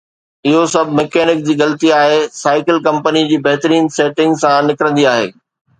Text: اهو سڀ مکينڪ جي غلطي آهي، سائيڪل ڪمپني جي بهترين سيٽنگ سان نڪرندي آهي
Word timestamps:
اهو 0.49 0.61
سڀ 0.75 0.87
مکينڪ 0.99 1.39
جي 1.49 1.53
غلطي 1.61 1.91
آهي، 1.99 2.17
سائيڪل 2.41 2.83
ڪمپني 2.89 3.25
جي 3.33 3.39
بهترين 3.49 3.95
سيٽنگ 4.01 4.43
سان 4.45 4.71
نڪرندي 4.73 5.11
آهي 5.15 5.33